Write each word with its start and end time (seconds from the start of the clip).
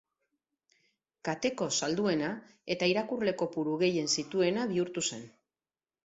Kateko 1.27 1.67
salduena 1.79 2.29
eta 2.75 2.87
irakurle 2.93 3.33
kopuru 3.41 3.75
gehien 3.83 4.09
zituena 4.15 4.65
bihurtu 4.71 5.05
zen. 5.11 5.29